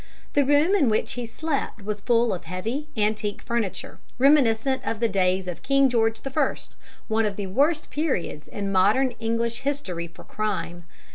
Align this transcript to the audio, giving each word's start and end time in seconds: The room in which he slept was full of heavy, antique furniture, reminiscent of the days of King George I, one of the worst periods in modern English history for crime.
The 0.33 0.43
room 0.43 0.73
in 0.73 0.89
which 0.89 1.11
he 1.13 1.27
slept 1.27 1.83
was 1.83 2.01
full 2.01 2.33
of 2.33 2.45
heavy, 2.45 2.87
antique 2.97 3.39
furniture, 3.43 3.99
reminiscent 4.17 4.83
of 4.83 4.99
the 4.99 5.07
days 5.07 5.47
of 5.47 5.61
King 5.61 5.89
George 5.89 6.19
I, 6.25 6.55
one 7.07 7.27
of 7.27 7.35
the 7.35 7.45
worst 7.45 7.91
periods 7.91 8.47
in 8.47 8.71
modern 8.71 9.11
English 9.19 9.59
history 9.59 10.07
for 10.07 10.23
crime. 10.23 10.85